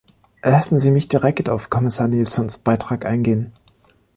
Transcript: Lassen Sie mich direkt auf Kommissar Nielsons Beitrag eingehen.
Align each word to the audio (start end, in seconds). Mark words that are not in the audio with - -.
Lassen 0.41 0.79
Sie 0.79 0.89
mich 0.89 1.09
direkt 1.09 1.47
auf 1.47 1.69
Kommissar 1.69 2.07
Nielsons 2.07 2.57
Beitrag 2.57 3.05
eingehen. 3.05 3.53